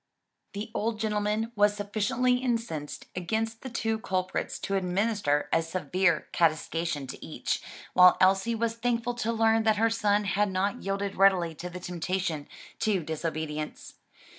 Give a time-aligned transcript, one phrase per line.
[0.53, 7.05] The old gentleman was sufficiently incensed against the two culprits to administer a severe castigation
[7.05, 7.61] to each,
[7.93, 11.79] while Elsie was thankful to learn that her son had not yielded readily to the
[11.79, 12.47] temptation
[12.79, 13.93] to disobedience.